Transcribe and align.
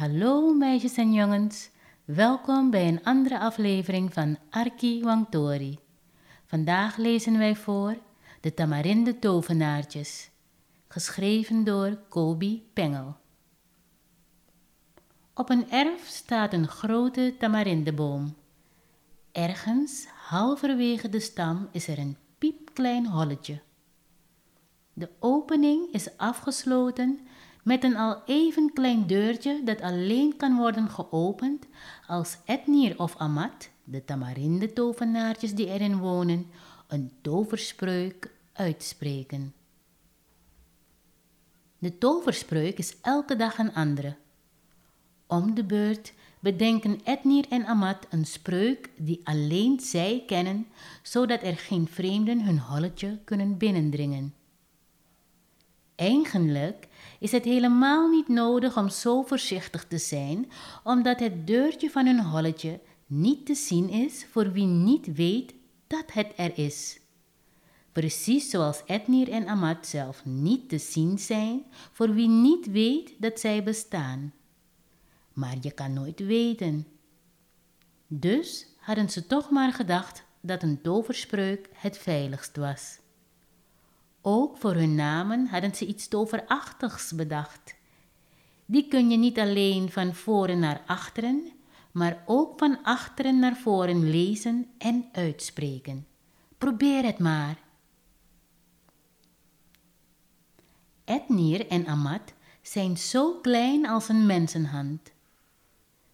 Hallo 0.00 0.52
meisjes 0.54 0.96
en 0.96 1.12
jongens, 1.12 1.70
welkom 2.04 2.70
bij 2.70 2.88
een 2.88 3.04
andere 3.04 3.38
aflevering 3.38 4.12
van 4.12 4.38
Arki 4.50 5.02
Wangtori. 5.02 5.78
Vandaag 6.46 6.96
lezen 6.96 7.38
wij 7.38 7.56
voor 7.56 7.96
De 8.40 8.54
Tamarinde 8.54 9.18
Tovenaartjes, 9.18 10.30
geschreven 10.88 11.64
door 11.64 11.98
Kobi 12.08 12.70
Pengel. 12.72 13.16
Op 15.34 15.50
een 15.50 15.70
erf 15.70 16.06
staat 16.06 16.52
een 16.52 16.68
grote 16.68 17.34
tamarindeboom. 17.38 18.36
Ergens, 19.32 20.06
halverwege 20.06 21.08
de 21.08 21.20
stam, 21.20 21.68
is 21.72 21.88
er 21.88 21.98
een 21.98 22.16
piepklein 22.38 23.06
holletje. 23.06 23.60
De 24.92 25.10
opening 25.18 25.92
is 25.92 26.16
afgesloten 26.16 27.20
met 27.62 27.84
een 27.84 27.96
al 27.96 28.22
even 28.26 28.72
klein 28.72 29.06
deurtje 29.06 29.60
dat 29.64 29.80
alleen 29.80 30.36
kan 30.36 30.56
worden 30.56 30.88
geopend 30.88 31.66
als 32.06 32.36
Etnir 32.44 32.98
of 32.98 33.16
Amat, 33.16 33.68
de 33.84 34.04
tamarinde 34.04 34.72
tovenaartjes 34.72 35.54
die 35.54 35.66
erin 35.66 35.98
wonen, 35.98 36.46
een 36.88 37.12
toverspreuk 37.20 38.30
uitspreken. 38.52 39.54
De 41.78 41.98
toverspreuk 41.98 42.78
is 42.78 42.96
elke 43.00 43.36
dag 43.36 43.58
een 43.58 43.74
andere. 43.74 44.16
Om 45.26 45.54
de 45.54 45.64
beurt 45.64 46.12
bedenken 46.40 47.00
Etnir 47.04 47.44
en 47.48 47.66
Amat 47.66 48.06
een 48.10 48.26
spreuk 48.26 48.90
die 48.96 49.20
alleen 49.24 49.80
zij 49.80 50.22
kennen, 50.26 50.66
zodat 51.02 51.42
er 51.42 51.56
geen 51.56 51.88
vreemden 51.88 52.44
hun 52.44 52.58
holletje 52.58 53.18
kunnen 53.24 53.56
binnendringen. 53.56 54.34
Eigenlijk 56.00 56.88
is 57.18 57.32
het 57.32 57.44
helemaal 57.44 58.08
niet 58.08 58.28
nodig 58.28 58.76
om 58.76 58.88
zo 58.88 59.22
voorzichtig 59.22 59.84
te 59.84 59.98
zijn, 59.98 60.50
omdat 60.84 61.20
het 61.20 61.46
deurtje 61.46 61.90
van 61.90 62.06
hun 62.06 62.24
holletje 62.24 62.80
niet 63.06 63.46
te 63.46 63.54
zien 63.54 63.88
is 63.88 64.26
voor 64.30 64.52
wie 64.52 64.66
niet 64.66 65.14
weet 65.14 65.54
dat 65.86 66.04
het 66.12 66.32
er 66.36 66.58
is. 66.58 67.00
Precies 67.92 68.50
zoals 68.50 68.82
Etnir 68.86 69.30
en 69.30 69.48
Amat 69.48 69.86
zelf 69.86 70.24
niet 70.24 70.68
te 70.68 70.78
zien 70.78 71.18
zijn 71.18 71.64
voor 71.92 72.14
wie 72.14 72.28
niet 72.28 72.70
weet 72.70 73.14
dat 73.18 73.40
zij 73.40 73.62
bestaan. 73.62 74.32
Maar 75.32 75.56
je 75.60 75.70
kan 75.70 75.92
nooit 75.92 76.20
weten. 76.20 76.86
Dus 78.06 78.66
hadden 78.78 79.10
ze 79.10 79.26
toch 79.26 79.50
maar 79.50 79.72
gedacht 79.72 80.24
dat 80.40 80.62
een 80.62 80.80
toverspreuk 80.80 81.68
het 81.72 81.98
veiligst 81.98 82.56
was. 82.56 82.98
Ook 84.22 84.56
voor 84.56 84.74
hun 84.74 84.94
namen 84.94 85.46
hadden 85.46 85.74
ze 85.74 85.86
iets 85.86 86.08
toverachtigs 86.08 87.12
bedacht. 87.12 87.74
Die 88.66 88.88
kun 88.88 89.10
je 89.10 89.16
niet 89.16 89.38
alleen 89.38 89.90
van 89.90 90.14
voren 90.14 90.58
naar 90.58 90.82
achteren, 90.86 91.52
maar 91.92 92.22
ook 92.26 92.58
van 92.58 92.82
achteren 92.82 93.38
naar 93.38 93.56
voren 93.56 94.10
lezen 94.10 94.66
en 94.78 95.08
uitspreken. 95.12 96.06
Probeer 96.58 97.04
het 97.04 97.18
maar. 97.18 97.58
Etnir 101.04 101.66
en 101.66 101.86
Amat 101.86 102.32
zijn 102.62 102.98
zo 102.98 103.34
klein 103.40 103.86
als 103.86 104.08
een 104.08 104.26
mensenhand. 104.26 105.12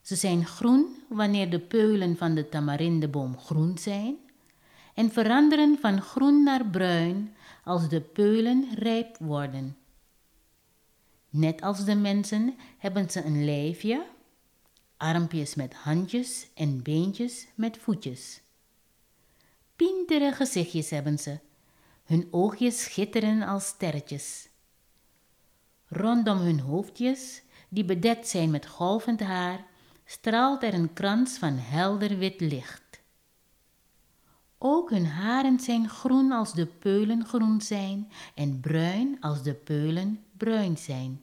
Ze 0.01 0.17
zijn 0.17 0.47
groen 0.47 1.03
wanneer 1.09 1.51
de 1.51 1.61
peulen 1.61 2.17
van 2.17 2.35
de 2.35 2.49
tamarindeboom 2.49 3.39
groen 3.39 3.79
zijn 3.79 4.17
en 4.97 5.13
veranderen 5.13 5.79
van 5.81 6.03
groen 6.03 6.43
naar 6.43 6.67
bruin 6.67 7.35
als 7.65 7.89
de 7.89 8.01
peulen 8.01 8.75
rijp 8.75 9.17
worden. 9.19 9.77
Net 11.31 11.63
als 11.63 11.85
de 11.85 11.95
mensen 11.95 12.55
hebben 12.79 13.11
ze 13.11 13.25
een 13.25 13.45
lijfje, 13.45 14.07
armpjes 14.97 15.55
met 15.55 15.75
handjes 15.75 16.47
en 16.55 16.83
beentjes 16.83 17.47
met 17.55 17.79
voetjes. 17.79 18.41
Pintere 19.77 20.33
gezichtjes 20.33 20.91
hebben 20.91 21.19
ze, 21.19 21.39
hun 22.05 22.29
oogjes 22.31 22.83
schitteren 22.83 23.43
als 23.43 23.67
sterretjes. 23.67 24.49
Rondom 25.89 26.39
hun 26.39 26.61
hoofdjes, 26.61 27.43
die 27.69 27.85
bedekt 27.85 28.29
zijn 28.29 28.51
met 28.51 28.67
golvend 28.67 29.21
haar, 29.21 29.67
straalt 30.05 30.63
er 30.63 30.75
een 30.75 30.93
krans 30.93 31.39
van 31.39 31.57
helder 31.59 32.19
wit 32.19 32.41
licht. 32.41 32.86
Ook 34.59 34.91
hun 34.91 35.07
haren 35.07 35.61
zijn 35.61 35.89
groen 35.89 36.33
als 36.33 36.53
de 36.53 36.67
peulen 36.67 37.25
groen 37.25 37.61
zijn 37.61 38.11
en 38.35 38.61
bruin 38.61 39.17
als 39.21 39.43
de 39.43 39.55
peulen 39.55 40.25
bruin 40.37 40.77
zijn. 40.79 41.21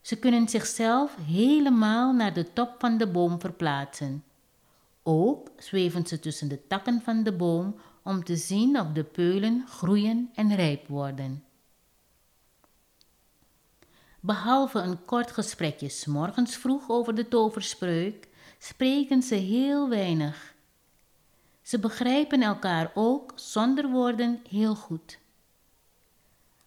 Ze 0.00 0.18
kunnen 0.18 0.48
zichzelf 0.48 1.16
helemaal 1.26 2.12
naar 2.12 2.34
de 2.34 2.52
top 2.52 2.74
van 2.78 2.98
de 2.98 3.06
boom 3.06 3.40
verplaatsen. 3.40 4.24
Ook 5.02 5.50
zweven 5.58 6.06
ze 6.06 6.20
tussen 6.20 6.48
de 6.48 6.66
takken 6.66 7.02
van 7.02 7.22
de 7.22 7.32
boom 7.32 7.74
om 8.02 8.24
te 8.24 8.36
zien 8.36 8.80
of 8.80 8.86
de 8.92 9.04
peulen 9.04 9.64
groeien 9.68 10.30
en 10.34 10.54
rijp 10.54 10.86
worden. 10.86 11.44
Behalve 14.20 14.78
een 14.78 15.04
kort 15.04 15.30
gesprekje 15.30 15.88
s 15.88 16.06
morgens 16.06 16.56
vroeg 16.56 16.88
over 16.88 17.14
de 17.14 17.28
toverspreuk, 17.28 18.28
spreken 18.58 19.22
ze 19.22 19.34
heel 19.34 19.88
weinig 19.88 20.54
ze 21.70 21.78
begrijpen 21.78 22.42
elkaar 22.42 22.90
ook 22.94 23.32
zonder 23.34 23.88
woorden 23.88 24.42
heel 24.48 24.74
goed. 24.74 25.18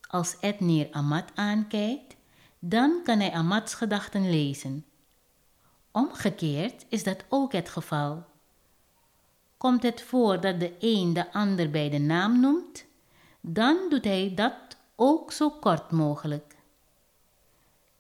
Als 0.08 0.36
Ednir 0.40 0.88
Amat 0.92 1.32
aankijkt, 1.36 2.16
dan 2.60 3.02
kan 3.04 3.20
hij 3.20 3.32
Amats 3.32 3.74
gedachten 3.74 4.30
lezen. 4.30 4.86
Omgekeerd 5.92 6.86
is 6.90 7.04
dat 7.04 7.26
ook 7.30 7.52
het 7.52 7.70
geval. 7.70 8.26
Komt 9.58 9.84
het 9.84 10.02
voor 10.02 10.42
dat 10.42 10.60
de 10.60 10.76
een 10.80 11.14
de 11.14 11.34
ander 11.34 11.70
bij 11.70 11.90
de 11.90 12.00
naam 12.00 12.40
noemt, 12.40 12.86
dan 13.42 13.78
doet 13.90 14.04
hij 14.04 14.32
dat 14.36 14.56
ook 14.96 15.32
zo 15.32 15.50
kort 15.50 15.92
mogelijk. 15.92 16.56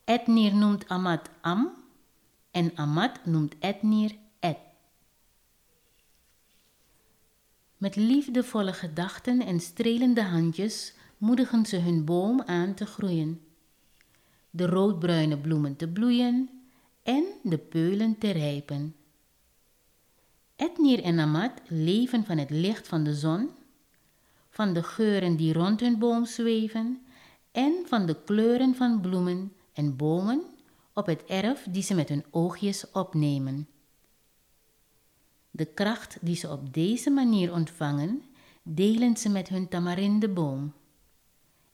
Etnir 0.03 0.55
noemt 0.55 0.87
Amat 0.87 1.29
Am 1.41 1.73
en 2.51 2.71
Amat 2.75 3.25
noemt 3.25 3.55
Etnir 3.59 4.21
Met 7.83 7.95
liefdevolle 7.95 8.73
gedachten 8.73 9.45
en 9.45 9.59
strelende 9.59 10.21
handjes 10.21 10.93
moedigen 11.17 11.65
ze 11.65 11.77
hun 11.77 12.05
boom 12.05 12.41
aan 12.41 12.73
te 12.73 12.85
groeien. 12.85 13.41
De 14.49 14.65
roodbruine 14.65 15.37
bloemen 15.37 15.75
te 15.75 15.87
bloeien 15.87 16.49
en 17.03 17.23
de 17.41 17.57
peulen 17.57 18.17
te 18.17 18.31
rijpen. 18.31 18.95
Etnir 20.55 21.03
en 21.03 21.19
Amat 21.19 21.51
leven 21.67 22.25
van 22.25 22.37
het 22.37 22.49
licht 22.49 22.87
van 22.87 23.03
de 23.03 23.15
zon, 23.15 23.49
van 24.49 24.73
de 24.73 24.83
geuren 24.83 25.35
die 25.35 25.53
rond 25.53 25.79
hun 25.79 25.99
boom 25.99 26.25
zweven 26.25 27.01
en 27.51 27.73
van 27.85 28.05
de 28.05 28.23
kleuren 28.23 28.75
van 28.75 29.01
bloemen 29.01 29.53
en 29.73 29.95
bomen 29.95 30.43
op 30.93 31.05
het 31.05 31.23
erf 31.23 31.65
die 31.69 31.83
ze 31.83 31.95
met 31.95 32.09
hun 32.09 32.25
oogjes 32.29 32.91
opnemen. 32.91 33.67
De 35.55 35.65
kracht 35.65 36.17
die 36.21 36.35
ze 36.35 36.49
op 36.49 36.73
deze 36.73 37.09
manier 37.09 37.53
ontvangen, 37.53 38.23
delen 38.63 39.17
ze 39.17 39.29
met 39.29 39.49
hun 39.49 39.67
tamarindeboom. 39.67 40.73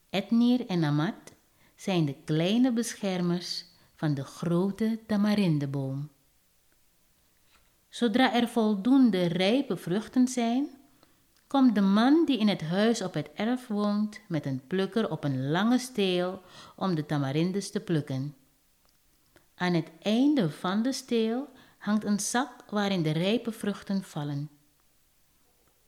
Etnir 0.09 0.65
en 0.67 0.83
Amat 0.83 1.33
zijn 1.75 2.05
de 2.05 2.15
kleine 2.25 2.73
beschermers 2.73 3.65
van 3.95 4.13
de 4.13 4.23
grote 4.23 4.99
tamarindeboom. 5.07 6.09
Zodra 7.89 8.33
er 8.33 8.47
voldoende 8.47 9.25
rijpe 9.25 9.77
vruchten 9.77 10.27
zijn, 10.27 10.67
komt 11.47 11.75
de 11.75 11.81
man 11.81 12.25
die 12.25 12.37
in 12.37 12.47
het 12.47 12.61
huis 12.61 13.01
op 13.01 13.13
het 13.13 13.29
erf 13.33 13.67
woont 13.67 14.21
met 14.27 14.45
een 14.45 14.61
plukker 14.67 15.11
op 15.11 15.23
een 15.23 15.49
lange 15.49 15.77
steel 15.79 16.41
om 16.75 16.95
de 16.95 17.05
tamarindes 17.05 17.71
te 17.71 17.79
plukken. 17.79 18.35
Aan 19.55 19.73
het 19.73 19.91
einde 20.01 20.49
van 20.49 20.83
de 20.83 20.91
steel 20.91 21.49
hangt 21.79 22.03
een 22.03 22.19
zak 22.19 22.51
waarin 22.69 23.03
de 23.03 23.11
rijpe 23.11 23.51
vruchten 23.51 24.03
vallen. 24.03 24.49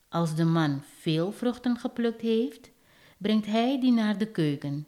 Als 0.10 0.36
de 0.36 0.46
man 0.46 0.84
veel 1.00 1.32
vruchten 1.32 1.78
geplukt 1.78 2.22
heeft, 2.22 2.72
brengt 3.18 3.46
hij 3.46 3.80
die 3.80 3.92
naar 3.92 4.18
de 4.18 4.28
keuken. 4.28 4.88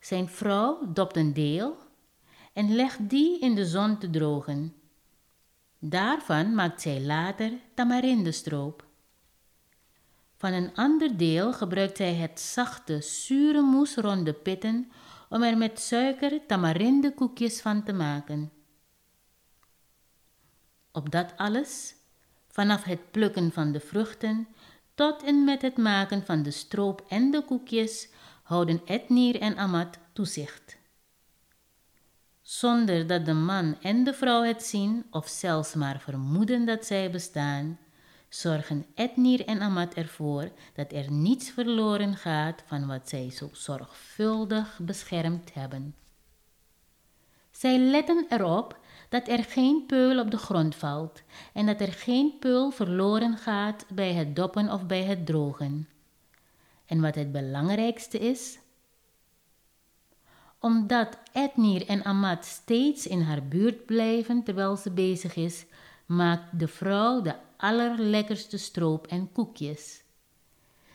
Zijn 0.00 0.28
vrouw 0.28 0.92
dopt 0.92 1.16
een 1.16 1.32
deel 1.32 1.76
en 2.52 2.74
legt 2.74 3.08
die 3.08 3.40
in 3.40 3.54
de 3.54 3.66
zon 3.66 3.98
te 3.98 4.10
drogen. 4.10 4.74
Daarvan 5.78 6.54
maakt 6.54 6.80
zij 6.80 7.00
later 7.00 7.52
tamarindestroop. 7.74 8.88
Van 10.36 10.52
een 10.52 10.74
ander 10.74 11.16
deel 11.16 11.52
gebruikt 11.52 11.96
zij 11.96 12.14
het 12.14 12.40
zachte, 12.40 13.00
zure 13.00 13.60
moes 13.60 13.96
rond 13.96 14.24
de 14.24 14.32
pitten 14.32 14.92
om 15.28 15.42
er 15.42 15.56
met 15.56 15.80
suiker 15.80 16.46
tamarindikoekjes 16.46 17.60
van 17.60 17.82
te 17.82 17.92
maken. 17.92 18.52
Op 20.92 21.10
dat 21.10 21.32
alles, 21.36 21.94
vanaf 22.48 22.82
het 22.82 23.10
plukken 23.10 23.52
van 23.52 23.72
de 23.72 23.80
vruchten 23.80 24.48
tot 24.94 25.22
en 25.22 25.44
met 25.44 25.62
het 25.62 25.76
maken 25.76 26.24
van 26.24 26.42
de 26.42 26.50
stroop 26.50 27.04
en 27.08 27.30
de 27.30 27.44
koekjes, 27.44 28.08
houden 28.42 28.80
Etnir 28.84 29.40
en 29.40 29.56
Amat 29.56 29.98
toezicht. 30.12 30.78
zonder 32.42 33.06
dat 33.06 33.24
de 33.24 33.32
man 33.32 33.76
en 33.80 34.04
de 34.04 34.14
vrouw 34.14 34.42
het 34.42 34.62
zien 34.62 35.06
of 35.10 35.28
zelfs 35.28 35.74
maar 35.74 36.00
vermoeden 36.00 36.66
dat 36.66 36.86
zij 36.86 37.10
bestaan, 37.10 37.78
zorgen 38.28 38.86
Etnir 38.94 39.46
en 39.46 39.60
Amat 39.60 39.94
ervoor 39.94 40.50
dat 40.74 40.92
er 40.92 41.10
niets 41.10 41.50
verloren 41.50 42.16
gaat 42.16 42.62
van 42.66 42.86
wat 42.86 43.08
zij 43.08 43.30
zo 43.30 43.48
zorgvuldig 43.52 44.78
beschermd 44.82 45.54
hebben. 45.54 45.94
Zij 47.50 47.78
letten 47.78 48.26
erop 48.28 48.79
dat 49.10 49.28
er 49.28 49.44
geen 49.44 49.84
peul 49.86 50.20
op 50.20 50.30
de 50.30 50.36
grond 50.36 50.74
valt 50.74 51.22
en 51.52 51.66
dat 51.66 51.80
er 51.80 51.92
geen 51.92 52.38
peul 52.38 52.70
verloren 52.70 53.36
gaat 53.36 53.86
bij 53.88 54.12
het 54.12 54.36
doppen 54.36 54.72
of 54.72 54.86
bij 54.86 55.02
het 55.02 55.26
drogen. 55.26 55.88
En 56.86 57.00
wat 57.00 57.14
het 57.14 57.32
belangrijkste 57.32 58.18
is, 58.18 58.58
omdat 60.58 61.18
Etnir 61.32 61.86
en 61.86 62.04
Amat 62.04 62.44
steeds 62.44 63.06
in 63.06 63.20
haar 63.20 63.42
buurt 63.42 63.86
blijven 63.86 64.42
terwijl 64.42 64.76
ze 64.76 64.90
bezig 64.90 65.36
is, 65.36 65.64
maakt 66.06 66.58
de 66.58 66.68
vrouw 66.68 67.22
de 67.22 67.34
allerlekkerste 67.56 68.58
stroop 68.58 69.06
en 69.06 69.32
koekjes. 69.32 70.02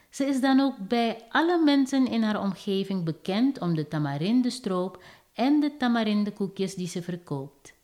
Ze 0.09 0.25
is 0.25 0.41
dan 0.41 0.59
ook 0.59 0.75
bij 0.77 1.21
alle 1.29 1.63
mensen 1.63 2.07
in 2.07 2.23
haar 2.23 2.41
omgeving 2.41 3.03
bekend 3.03 3.59
om 3.59 3.75
de 3.75 3.87
tamarindestroop 3.87 5.03
en 5.33 5.59
de 5.59 5.77
tamarindekoekjes 5.77 6.75
die 6.75 6.87
ze 6.87 7.01
verkoopt. 7.01 7.74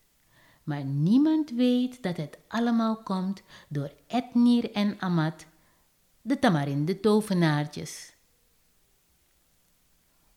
Maar 0.72 0.84
niemand 0.84 1.50
weet 1.50 2.04
dat 2.04 2.18
het 2.18 2.38
allemaal 2.48 3.04
komt 3.04 3.42
door 3.68 3.92
Etnir 4.08 4.72
en 4.72 5.02
Amat, 5.02 5.46
de 6.22 6.40
tamarinde 6.40 7.00
tovenaartjes. 7.00 8.14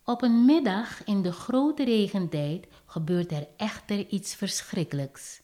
Op 0.04 0.22
een 0.22 0.44
middag 0.44 1.04
in 1.04 1.22
de 1.22 1.32
grote 1.32 1.84
regentijd 1.84 2.66
gebeurt 2.86 3.32
er 3.32 3.48
echter 3.56 4.08
iets 4.08 4.34
verschrikkelijks. 4.34 5.42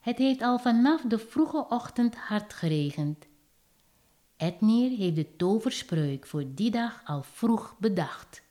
Het 0.00 0.18
heeft 0.18 0.42
al 0.42 0.58
vanaf 0.58 1.00
de 1.00 1.18
vroege 1.18 1.66
ochtend 1.68 2.16
hard 2.16 2.52
geregend. 2.52 3.26
Etnir 4.36 4.96
heeft 4.96 5.16
de 5.16 5.36
toverspreuk 5.36 6.26
voor 6.26 6.44
die 6.54 6.70
dag 6.70 7.02
al 7.04 7.22
vroeg 7.22 7.76
bedacht. 7.78 8.42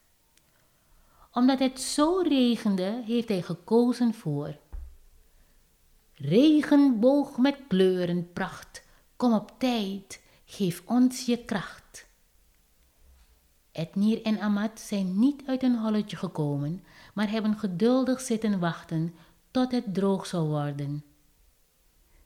Omdat 1.32 1.58
het 1.58 1.80
zo 1.80 2.22
regende, 2.22 3.02
heeft 3.04 3.28
hij 3.28 3.42
gekozen 3.42 4.14
voor 4.14 4.58
Regenboog 6.22 7.38
met 7.38 7.56
kleuren 7.68 8.32
pracht, 8.32 8.84
kom 9.16 9.32
op 9.32 9.52
tijd, 9.58 10.20
geef 10.44 10.82
ons 10.86 11.26
je 11.26 11.44
kracht. 11.44 12.08
Etnir 13.72 14.22
en 14.22 14.40
Amat 14.40 14.80
zijn 14.80 15.18
niet 15.18 15.42
uit 15.46 15.62
een 15.62 15.78
holletje 15.78 16.16
gekomen, 16.16 16.84
maar 17.14 17.30
hebben 17.30 17.58
geduldig 17.58 18.20
zitten 18.20 18.58
wachten 18.58 19.14
tot 19.50 19.72
het 19.72 19.94
droog 19.94 20.26
zou 20.26 20.48
worden. 20.48 21.04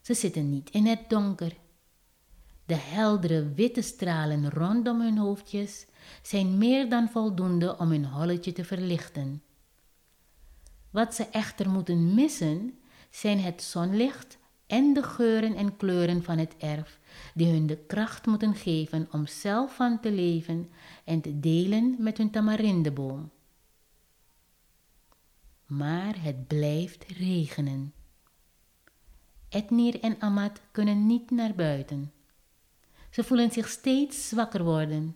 Ze 0.01 0.13
zitten 0.13 0.49
niet 0.49 0.69
in 0.69 0.85
het 0.85 1.09
donker. 1.09 1.55
De 2.65 2.75
heldere 2.75 3.53
witte 3.53 3.81
stralen 3.81 4.49
rondom 4.49 5.01
hun 5.01 5.17
hoofdjes 5.17 5.85
zijn 6.21 6.57
meer 6.57 6.89
dan 6.89 7.09
voldoende 7.09 7.77
om 7.77 7.89
hun 7.89 8.05
holletje 8.05 8.53
te 8.53 8.63
verlichten. 8.63 9.43
Wat 10.89 11.15
ze 11.15 11.23
echter 11.23 11.69
moeten 11.69 12.13
missen, 12.13 12.79
zijn 13.15 13.39
het 13.39 13.63
zonlicht 13.63 14.37
en 14.67 14.93
de 14.93 15.03
geuren 15.03 15.55
en 15.55 15.77
kleuren 15.77 16.23
van 16.23 16.37
het 16.37 16.55
erf, 16.57 16.99
die 17.33 17.47
hun 17.47 17.67
de 17.67 17.77
kracht 17.77 18.25
moeten 18.25 18.55
geven 18.55 19.07
om 19.11 19.27
zelf 19.27 19.75
van 19.75 19.99
te 19.99 20.11
leven 20.11 20.69
en 21.03 21.21
te 21.21 21.39
delen 21.39 21.95
met 21.99 22.17
hun 22.17 22.31
tamarindeboom. 22.31 23.31
Maar 25.65 26.23
het 26.23 26.47
blijft 26.47 27.03
regenen. 27.03 27.93
Etnir 29.49 29.99
en 29.99 30.21
Amat 30.21 30.61
kunnen 30.71 31.05
niet 31.05 31.31
naar 31.31 31.55
buiten. 31.55 32.13
Ze 33.09 33.23
voelen 33.23 33.51
zich 33.51 33.67
steeds 33.67 34.27
zwakker 34.27 34.63
worden. 34.63 35.15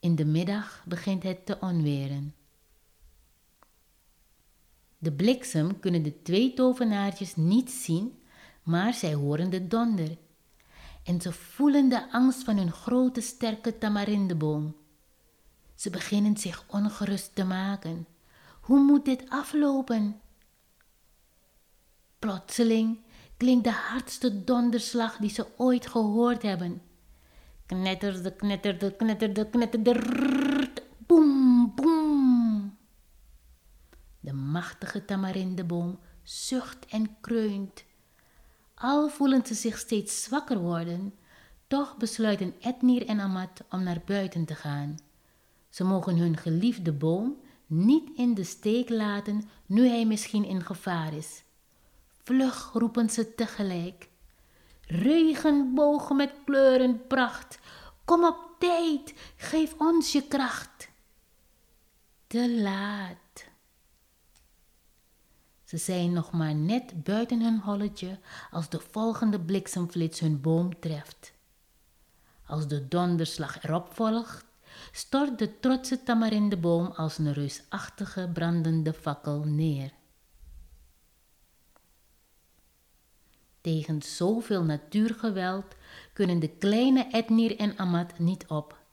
In 0.00 0.14
de 0.14 0.24
middag 0.24 0.84
begint 0.86 1.22
het 1.22 1.46
te 1.46 1.60
onweren. 1.60 2.34
De 5.06 5.12
bliksem 5.12 5.80
kunnen 5.80 6.02
de 6.02 6.22
twee 6.22 6.54
tovenaartjes 6.54 7.36
niet 7.36 7.70
zien, 7.70 8.18
maar 8.62 8.94
zij 8.94 9.14
horen 9.14 9.50
de 9.50 9.66
donder. 9.66 10.16
En 11.04 11.20
ze 11.20 11.32
voelen 11.32 11.88
de 11.88 12.12
angst 12.12 12.44
van 12.44 12.56
hun 12.56 12.72
grote 12.72 13.20
sterke 13.20 13.78
tamarindeboom. 13.78 14.76
Ze 15.74 15.90
beginnen 15.90 16.36
zich 16.36 16.64
ongerust 16.68 17.34
te 17.34 17.44
maken. 17.44 18.06
Hoe 18.60 18.80
moet 18.80 19.04
dit 19.04 19.24
aflopen? 19.28 20.20
Plotseling 22.18 22.98
klinkt 23.36 23.64
de 23.64 23.72
hardste 23.72 24.44
donderslag 24.44 25.16
die 25.16 25.30
ze 25.30 25.46
ooit 25.56 25.86
gehoord 25.86 26.42
hebben. 26.42 26.82
Knetterde, 27.66 28.32
knetterde, 28.32 28.96
knetterde, 28.96 29.50
knetterde, 29.50 30.00
boem. 31.06 31.95
Machtige 34.56 35.04
tamarindeboom 35.04 35.98
zucht 36.22 36.86
en 36.86 37.16
kreunt. 37.20 37.84
Al 38.74 39.08
voelen 39.08 39.46
ze 39.46 39.54
zich 39.54 39.78
steeds 39.78 40.22
zwakker 40.22 40.58
worden, 40.58 41.14
toch 41.66 41.96
besluiten 41.96 42.54
Etnir 42.60 43.06
en 43.06 43.20
Amat 43.20 43.64
om 43.70 43.82
naar 43.82 44.02
buiten 44.06 44.44
te 44.44 44.54
gaan. 44.54 44.96
Ze 45.68 45.84
mogen 45.84 46.16
hun 46.16 46.36
geliefde 46.36 46.92
boom 46.92 47.36
niet 47.66 48.10
in 48.14 48.34
de 48.34 48.44
steek 48.44 48.88
laten 48.88 49.48
nu 49.66 49.88
hij 49.88 50.06
misschien 50.06 50.44
in 50.44 50.62
gevaar 50.62 51.14
is. 51.14 51.42
Vlug 52.22 52.70
roepen 52.72 53.10
ze 53.10 53.34
tegelijk. 53.34 54.08
Regenbogen 54.86 56.16
met 56.16 56.32
kleuren 56.44 57.06
pracht, 57.06 57.58
kom 58.04 58.24
op 58.24 58.54
tijd, 58.58 59.14
geef 59.36 59.74
ons 59.78 60.12
je 60.12 60.22
kracht. 60.28 60.88
Te 62.26 62.60
laat. 62.60 63.25
Ze 65.66 65.76
zijn 65.76 66.12
nog 66.12 66.32
maar 66.32 66.54
net 66.54 67.02
buiten 67.04 67.42
hun 67.42 67.60
holletje 67.60 68.18
als 68.50 68.68
de 68.68 68.80
volgende 68.90 69.40
bliksemflits 69.40 70.20
hun 70.20 70.40
boom 70.40 70.80
treft. 70.80 71.32
Als 72.44 72.68
de 72.68 72.88
donderslag 72.88 73.62
erop 73.62 73.94
volgt, 73.94 74.44
stort 74.92 75.38
de 75.38 75.60
trotse 75.60 76.02
tamarindeboom 76.02 76.86
als 76.86 77.18
een 77.18 77.32
reusachtige 77.32 78.30
brandende 78.32 78.92
fakkel 78.92 79.44
neer. 79.44 79.92
Tegen 83.60 84.02
zoveel 84.02 84.62
natuurgeweld 84.62 85.74
kunnen 86.12 86.38
de 86.38 86.48
kleine 86.48 87.06
Etnir 87.10 87.58
en 87.58 87.78
Amat 87.78 88.18
niet 88.18 88.46
op. 88.46 88.85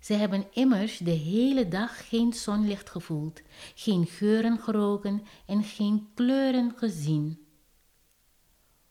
Ze 0.00 0.12
hebben 0.12 0.46
immers 0.52 0.98
de 0.98 1.10
hele 1.10 1.68
dag 1.68 2.08
geen 2.08 2.32
zonlicht 2.32 2.90
gevoeld, 2.90 3.42
geen 3.74 4.06
geuren 4.06 4.58
geroken 4.58 5.22
en 5.46 5.62
geen 5.62 6.08
kleuren 6.14 6.72
gezien. 6.76 7.44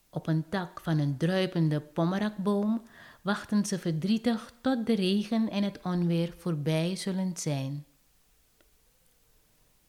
Op 0.09 0.27
een 0.27 0.49
tak 0.49 0.79
van 0.81 0.99
een 0.99 1.17
druipende 1.17 1.81
pommerakboom 1.81 2.81
wachten 3.21 3.65
ze 3.65 3.79
verdrietig 3.79 4.53
tot 4.61 4.85
de 4.85 4.95
regen 4.95 5.49
en 5.49 5.63
het 5.63 5.79
onweer 5.83 6.33
voorbij 6.37 6.95
zullen 6.95 7.37
zijn. 7.37 7.85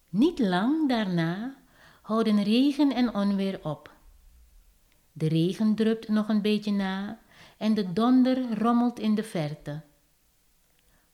Niet 0.09 0.39
lang 0.39 0.89
daarna 0.89 1.57
houden 2.03 2.43
regen 2.43 2.95
en 2.95 3.15
onweer 3.15 3.61
op. 3.63 3.95
De 5.13 5.29
regen 5.29 5.75
drupt 5.75 6.09
nog 6.09 6.29
een 6.29 6.43
beetje 6.43 6.73
na 6.73 7.21
en 7.57 7.75
de 7.75 7.93
donder 7.93 8.59
rommelt 8.59 8.99
in 8.99 9.15
de 9.15 9.23
verte. 9.23 9.83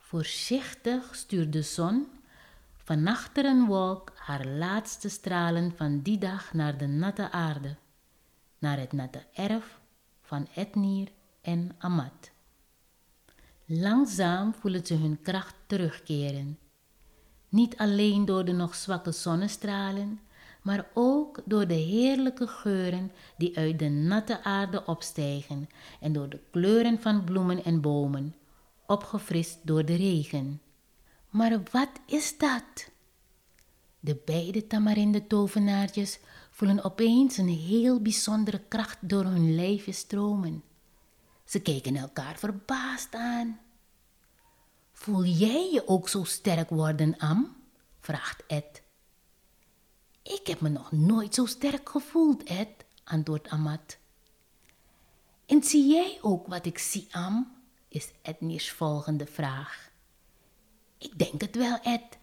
Voorzichtig 0.06 1.14
stuurt 1.14 1.52
de 1.52 1.62
zon 1.62 2.06
van 2.76 3.06
achter 3.06 3.44
een 3.44 3.66
wolk 3.66 4.12
haar 4.14 4.46
laatste 4.46 5.08
stralen 5.08 5.72
van 5.76 6.00
die 6.00 6.18
dag 6.18 6.52
naar 6.52 6.78
de 6.78 6.86
natte 6.86 7.30
aarde, 7.30 7.76
naar 8.58 8.78
het 8.78 8.92
natte 8.92 9.24
erf 9.34 9.80
van 10.22 10.48
Etnir 10.54 11.08
en 11.40 11.70
Amat. 11.78 12.30
Langzaam 13.64 14.54
voelen 14.54 14.86
ze 14.86 14.94
hun 14.94 15.22
kracht 15.22 15.54
terugkeren. 15.66 16.58
Niet 17.48 17.76
alleen 17.76 18.24
door 18.24 18.44
de 18.44 18.52
nog 18.52 18.74
zwakke 18.74 19.12
zonnestralen, 19.12 20.20
maar 20.62 20.86
ook 20.94 21.42
door 21.44 21.66
de 21.66 21.74
heerlijke 21.74 22.46
geuren 22.46 23.12
die 23.36 23.56
uit 23.58 23.78
de 23.78 23.88
natte 23.88 24.42
aarde 24.42 24.86
opstijgen 24.86 25.68
en 26.00 26.12
door 26.12 26.28
de 26.28 26.40
kleuren 26.50 27.00
van 27.00 27.24
bloemen 27.24 27.64
en 27.64 27.80
bomen, 27.80 28.34
opgefrist 28.86 29.58
door 29.62 29.84
de 29.84 29.94
regen. 29.94 30.60
Maar 31.30 31.62
wat 31.70 31.90
is 32.06 32.38
dat? 32.38 32.90
De 34.00 34.22
beide 34.24 34.66
tamarinde 34.66 35.26
tovenaartjes 35.26 36.18
voelen 36.50 36.84
opeens 36.84 37.36
een 37.36 37.48
heel 37.48 38.00
bijzondere 38.02 38.58
kracht 38.68 38.98
door 39.00 39.24
hun 39.24 39.54
lijfje 39.54 39.92
stromen. 39.92 40.62
Ze 41.44 41.60
kijken 41.60 41.96
elkaar 41.96 42.38
verbaasd 42.38 43.14
aan. 43.14 43.60
Voel 44.92 45.24
jij 45.24 45.70
je 45.72 45.88
ook 45.88 46.08
zo 46.08 46.24
sterk 46.24 46.70
worden, 46.70 47.18
Am? 47.18 47.56
vraagt 48.00 48.42
Ed. 48.46 48.82
Ik 50.22 50.46
heb 50.46 50.60
me 50.60 50.68
nog 50.68 50.92
nooit 50.92 51.34
zo 51.34 51.46
sterk 51.46 51.88
gevoeld, 51.88 52.42
Ed, 52.42 52.68
antwoordt 53.04 53.48
Amat. 53.48 53.96
En 55.46 55.62
zie 55.62 55.86
jij 55.86 56.18
ook 56.22 56.46
wat 56.46 56.66
ik 56.66 56.78
zie, 56.78 57.08
Am? 57.10 57.55
Is 57.96 58.10
Edniers 58.22 58.70
volgende 58.70 59.26
vraag. 59.26 59.90
Ik 60.98 61.18
denk 61.18 61.40
het 61.40 61.56
wel, 61.56 61.78
Ed. 61.82 62.18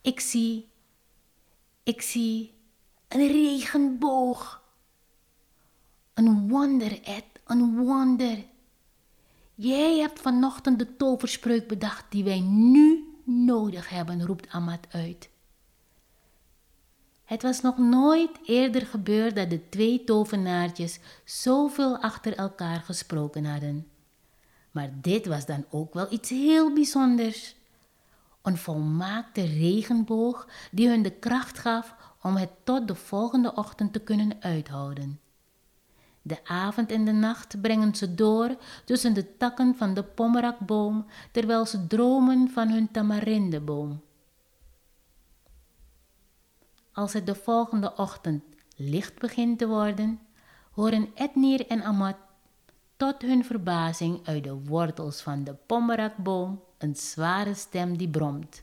Ik 0.00 0.20
zie. 0.20 0.68
Ik 1.82 2.02
zie 2.02 2.54
een 3.08 3.26
regenboog. 3.26 4.62
Een 6.14 6.48
wonder, 6.48 7.02
Ed, 7.02 7.24
een 7.46 7.76
wonder. 7.76 8.44
Jij 9.54 9.98
hebt 9.98 10.20
vanochtend 10.20 10.78
de 10.78 10.96
toverspreuk 10.96 11.68
bedacht 11.68 12.04
die 12.10 12.24
wij 12.24 12.40
nu 12.40 13.14
nodig 13.24 13.88
hebben, 13.88 14.26
roept 14.26 14.48
Amat 14.48 14.86
uit. 14.90 15.28
Het 17.24 17.42
was 17.42 17.60
nog 17.60 17.78
nooit 17.78 18.30
eerder 18.44 18.86
gebeurd 18.86 19.36
dat 19.36 19.50
de 19.50 19.68
twee 19.68 20.04
tovenaartjes 20.04 20.98
zoveel 21.24 21.98
achter 21.98 22.34
elkaar 22.36 22.80
gesproken 22.80 23.44
hadden. 23.44 23.97
Maar 24.78 24.90
dit 25.00 25.26
was 25.26 25.46
dan 25.46 25.64
ook 25.70 25.94
wel 25.94 26.12
iets 26.12 26.30
heel 26.30 26.72
bijzonders. 26.72 27.56
Een 28.42 28.56
volmaakte 28.56 29.44
regenboog 29.44 30.48
die 30.70 30.88
hun 30.88 31.02
de 31.02 31.10
kracht 31.10 31.58
gaf 31.58 31.94
om 32.22 32.36
het 32.36 32.50
tot 32.64 32.88
de 32.88 32.94
volgende 32.94 33.54
ochtend 33.54 33.92
te 33.92 33.98
kunnen 33.98 34.36
uithouden. 34.40 35.20
De 36.22 36.44
avond 36.44 36.90
en 36.90 37.04
de 37.04 37.12
nacht 37.12 37.60
brengen 37.60 37.94
ze 37.94 38.14
door 38.14 38.56
tussen 38.84 39.14
de 39.14 39.36
takken 39.36 39.74
van 39.76 39.94
de 39.94 40.02
pommerakboom, 40.02 41.06
terwijl 41.32 41.66
ze 41.66 41.86
dromen 41.86 42.50
van 42.50 42.68
hun 42.68 42.90
tamarindeboom. 42.90 44.02
Als 46.92 47.12
het 47.12 47.26
de 47.26 47.34
volgende 47.34 47.96
ochtend 47.96 48.42
licht 48.76 49.18
begint 49.18 49.58
te 49.58 49.66
worden, 49.66 50.20
horen 50.70 51.08
Etnier 51.14 51.66
en 51.66 51.82
Amat 51.82 52.16
tot 52.98 53.22
hun 53.22 53.44
verbazing 53.44 54.26
uit 54.26 54.44
de 54.44 54.54
wortels 54.54 55.20
van 55.20 55.44
de 55.44 55.54
pommerakboom 55.66 56.62
een 56.78 56.96
zware 56.96 57.54
stem 57.54 57.96
die 57.96 58.08
bromt. 58.08 58.62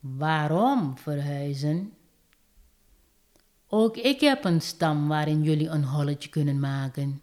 Waarom 0.00 0.98
verhuizen? 0.98 1.92
Ook 3.68 3.96
ik 3.96 4.20
heb 4.20 4.44
een 4.44 4.60
stam 4.60 5.08
waarin 5.08 5.42
jullie 5.42 5.68
een 5.68 5.84
holletje 5.84 6.28
kunnen 6.28 6.60
maken. 6.60 7.22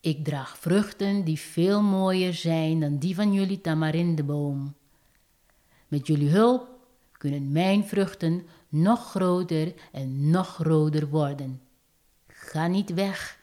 Ik 0.00 0.24
draag 0.24 0.58
vruchten 0.58 1.24
die 1.24 1.38
veel 1.38 1.82
mooier 1.82 2.34
zijn 2.34 2.80
dan 2.80 2.98
die 2.98 3.14
van 3.14 3.32
jullie 3.32 3.60
tamarindeboom. 3.60 4.74
Met 5.88 6.06
jullie 6.06 6.30
hulp 6.30 6.68
kunnen 7.12 7.52
mijn 7.52 7.84
vruchten 7.84 8.46
nog 8.68 9.10
groter 9.10 9.74
en 9.92 10.30
nog 10.30 10.58
roder 10.58 11.08
worden. 11.08 11.60
Ga 12.26 12.66
niet 12.66 12.94
weg, 12.94 13.42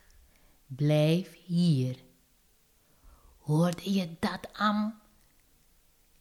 blijf 0.75 1.37
hier. 1.45 1.95
Hoorde 3.37 3.93
je 3.93 4.15
dat, 4.19 4.53
Am? 4.53 4.99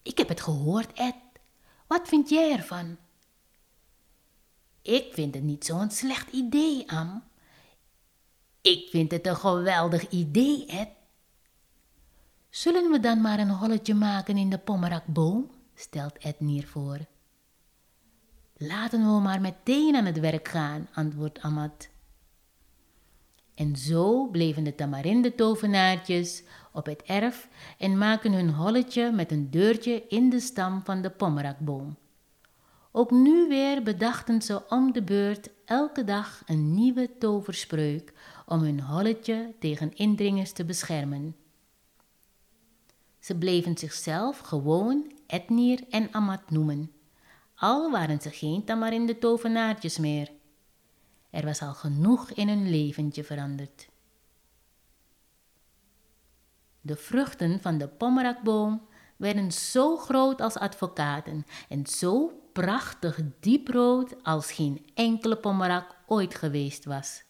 Ik 0.01 0.17
heb 0.17 0.27
het 0.27 0.41
gehoord, 0.41 0.93
Ed. 0.93 1.15
Wat 1.87 2.07
vind 2.07 2.29
jij 2.29 2.51
ervan? 2.51 2.97
Ik 4.81 5.13
vind 5.13 5.33
het 5.33 5.43
niet 5.43 5.65
zo'n 5.65 5.91
slecht 5.91 6.31
idee, 6.31 6.91
Am. 6.91 7.23
Ik 8.61 8.89
vind 8.89 9.11
het 9.11 9.27
een 9.27 9.35
geweldig 9.35 10.09
idee, 10.09 10.65
Ed. 10.65 10.89
Zullen 12.49 12.91
we 12.91 12.99
dan 12.99 13.21
maar 13.21 13.39
een 13.39 13.49
holletje 13.49 13.93
maken 13.93 14.37
in 14.37 14.49
de 14.49 14.57
pommerakboom? 14.57 15.51
stelt 15.75 16.17
Ed 16.17 16.39
Nier 16.39 16.67
voor. 16.67 16.99
Laten 18.57 18.99
we 18.99 19.19
maar 19.19 19.41
meteen 19.41 19.95
aan 19.95 20.05
het 20.05 20.19
werk 20.19 20.47
gaan, 20.47 20.87
antwoordt 20.93 21.39
Amat. 21.39 21.90
En 23.55 23.75
zo 23.75 24.27
bleven 24.27 24.63
de 24.63 24.75
tamarinde 24.75 25.35
tovenaartjes 25.35 26.43
op 26.73 26.85
het 26.85 27.01
erf 27.01 27.49
en 27.77 27.97
maken 27.97 28.31
hun 28.31 28.49
holletje 28.49 29.11
met 29.11 29.31
een 29.31 29.49
deurtje 29.49 30.03
in 30.07 30.29
de 30.29 30.39
stam 30.39 30.81
van 30.83 31.01
de 31.01 31.09
pommerakboom. 31.09 31.97
Ook 32.91 33.11
nu 33.11 33.47
weer 33.47 33.83
bedachten 33.83 34.41
ze 34.41 34.69
om 34.69 34.91
de 34.91 35.03
beurt 35.03 35.49
elke 35.65 36.03
dag 36.03 36.43
een 36.45 36.73
nieuwe 36.73 37.17
toverspreuk 37.17 38.13
om 38.45 38.59
hun 38.59 38.81
holletje 38.81 39.53
tegen 39.59 39.95
indringers 39.95 40.51
te 40.51 40.65
beschermen. 40.65 41.35
Ze 43.19 43.37
bleven 43.37 43.77
zichzelf 43.77 44.39
gewoon 44.39 45.11
Etnir 45.27 45.83
en 45.89 46.13
Amat 46.13 46.49
noemen, 46.49 46.91
al 47.55 47.91
waren 47.91 48.21
ze 48.21 48.29
geen 48.29 48.63
tamarinde 48.63 49.17
tovenaartjes 49.17 49.97
meer. 49.97 50.31
Er 51.31 51.45
was 51.45 51.61
al 51.61 51.73
genoeg 51.73 52.31
in 52.31 52.47
hun 52.47 52.69
leventje 52.69 53.23
veranderd. 53.23 53.89
De 56.81 56.95
vruchten 56.95 57.61
van 57.61 57.77
de 57.77 57.87
pommerakboom 57.87 58.81
werden 59.17 59.51
zo 59.51 59.97
groot 59.97 60.41
als 60.41 60.57
advocaten 60.57 61.45
en 61.69 61.85
zo 61.85 62.41
prachtig 62.53 63.19
dieprood 63.39 64.23
als 64.23 64.51
geen 64.51 64.85
enkele 64.93 65.35
pommerak 65.35 65.95
ooit 66.07 66.35
geweest 66.35 66.85
was. 66.85 67.23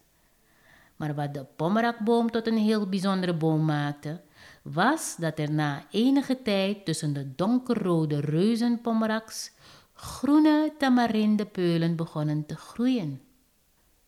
Maar 0.95 1.15
wat 1.15 1.33
de 1.33 1.45
pommerakboom 1.55 2.31
tot 2.31 2.47
een 2.47 2.57
heel 2.57 2.89
bijzondere 2.89 3.33
boom 3.33 3.65
maakte, 3.65 4.21
was 4.61 5.15
dat 5.15 5.39
er 5.39 5.51
na 5.51 5.85
enige 5.89 6.41
tijd 6.41 6.85
tussen 6.85 7.13
de 7.13 7.35
donkerrode 7.35 8.19
reuzenpommeraks 8.19 9.51
groene 9.93 10.73
tamarindepeulen 10.77 11.95
begonnen 11.95 12.45
te 12.45 12.55
groeien. 12.55 13.21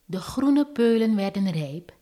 De 0.04 0.20
groene 0.20 0.66
peulen 0.66 1.16
werden 1.16 1.50
rijp 1.50 1.92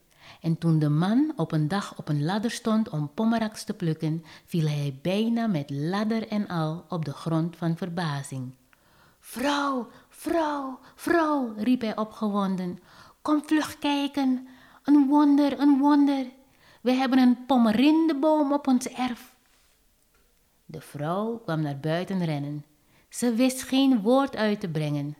en 0.41 0.59
toen 0.59 0.79
de 0.79 0.89
man 0.89 1.33
op 1.37 1.53
een 1.53 1.69
dag 1.69 1.99
op 1.99 2.09
een 2.09 2.25
ladder 2.25 2.51
stond 2.51 2.89
om 2.89 3.11
pommeraks 3.15 3.65
te 3.65 3.75
plukken, 3.75 4.25
viel 4.45 4.67
hij 4.67 4.99
bijna 5.03 5.47
met 5.47 5.71
ladder 5.71 6.29
en 6.29 6.49
al 6.49 6.85
op 6.89 7.05
de 7.05 7.13
grond 7.13 7.57
van 7.57 7.77
verbazing. 7.77 8.55
Vrouw, 9.19 9.89
vrouw, 10.09 10.79
vrouw, 10.95 11.55
riep 11.57 11.81
hij 11.81 11.97
opgewonden, 11.97 12.79
kom 13.23 13.43
vlug 13.47 13.79
kijken, 13.79 14.49
een 14.85 15.07
wonder, 15.07 15.61
een 15.61 15.79
wonder. 15.79 16.27
We 16.81 16.93
hebben 16.93 17.19
een 17.19 17.47
pommerindeboom 17.47 18.53
op 18.53 18.67
ons 18.67 18.89
erf. 18.89 19.35
De 20.65 20.81
vrouw 20.81 21.41
kwam 21.45 21.61
naar 21.61 21.79
buiten 21.79 22.25
rennen. 22.25 22.65
Ze 23.09 23.35
wist 23.35 23.63
geen 23.63 24.01
woord 24.01 24.37
uit 24.37 24.61
te 24.61 24.69
brengen. 24.69 25.17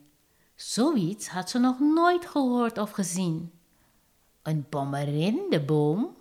Zoiets 0.65 1.29
had 1.29 1.51
ze 1.51 1.59
nog 1.59 1.79
nooit 1.79 2.27
gehoord 2.27 2.79
of 2.79 2.91
gezien. 2.91 3.53
Een 4.43 4.69
pommerindeboom? 4.69 6.17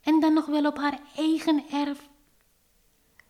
En 0.00 0.20
dan 0.20 0.34
nog 0.34 0.46
wel 0.46 0.66
op 0.66 0.76
haar 0.76 1.00
eigen 1.16 1.64
erf. 1.72 2.08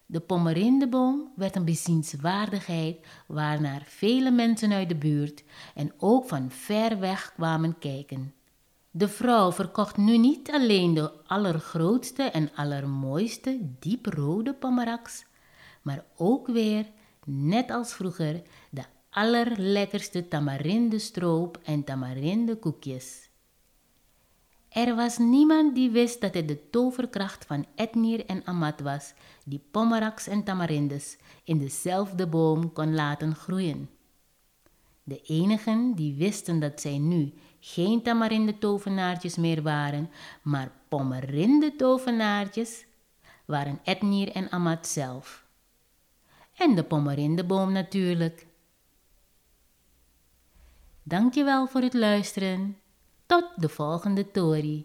De 0.07 0.21
pommerindeboom 0.21 1.33
werd 1.37 1.57
een 1.57 1.65
bezienswaardigheid 1.65 3.07
waarnaar 3.27 3.83
vele 3.87 4.31
mensen 4.31 4.73
uit 4.73 4.89
de 4.89 4.97
buurt 4.97 5.45
en 5.75 5.93
ook 5.99 6.29
van 6.29 6.51
ver 6.51 6.99
weg 6.99 7.33
kwamen 7.33 7.79
kijken. 7.79 8.35
De 8.91 9.09
vrouw 9.09 9.53
verkocht 9.53 9.97
nu 9.97 10.19
niet 10.19 10.51
alleen 10.51 10.95
de 10.95 11.13
allergrootste 11.27 12.23
en 12.23 12.55
allermooiste 12.55 13.59
dieprode 13.79 14.55
pomeraks, 14.55 15.27
maar 15.83 16.05
ook 16.17 16.47
weer, 16.47 16.87
net 17.25 17.71
als 17.71 17.93
vroeger, 17.93 18.43
de 18.71 18.83
allerlekkerste 19.11 20.29
tamarindestroop 20.29 21.59
en 21.65 21.85
tamarindekoekjes. 21.85 23.29
Er 24.69 24.95
was 24.95 25.19
niemand 25.19 25.75
die 25.75 25.91
wist 25.91 26.21
dat 26.21 26.35
het 26.35 26.49
de 26.49 26.71
toverkracht 26.71 27.45
van 27.45 27.67
Etnir 27.75 28.27
en 28.27 28.47
Amat 28.47 28.81
was, 28.81 29.13
die 29.45 29.61
pomeraks 29.71 30.27
en 30.27 30.45
tamarindes 30.45 31.17
in 31.45 31.59
dezelfde 31.59 32.27
boom 32.27 32.73
kon 32.73 32.95
laten 32.95 33.35
groeien. 33.35 33.89
De 35.03 35.21
enigen 35.23 35.95
die 35.95 36.15
wisten 36.15 36.61
dat 36.61 36.81
zij 36.81 36.99
nu 36.99 37.33
geen 37.61 38.03
tamarinde 38.03 38.59
tovenaartjes 38.59 39.37
meer 39.37 39.63
waren, 39.63 40.11
maar 40.43 40.71
pommerinde 40.89 41.77
tovenaartjes, 41.77 42.87
waren 43.45 43.81
Etnir 43.85 44.33
en 44.33 44.51
Amat 44.51 44.87
zelf. 44.87 45.47
En 46.57 46.75
de 46.75 46.85
pommerindeboom 46.85 47.73
natuurlijk. 47.73 48.47
Dankjewel 51.09 51.67
voor 51.67 51.81
het 51.81 51.95
luisteren. 51.95 52.77
Tot 53.27 53.45
de 53.57 53.69
volgende 53.69 54.31
Tori. 54.31 54.85